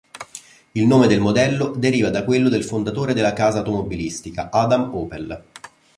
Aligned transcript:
Il 0.71 0.87
nome 0.87 1.05
del 1.05 1.19
modello 1.19 1.75
deriva 1.77 2.09
da 2.09 2.23
quello 2.23 2.49
del 2.49 2.63
fondatore 2.63 3.13
della 3.13 3.33
casa 3.33 3.59
automobilistica, 3.59 4.49
Adam 4.49 4.89
Opel. 4.95 5.43